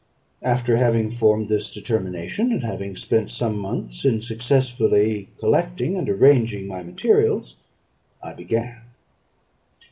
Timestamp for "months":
3.55-4.03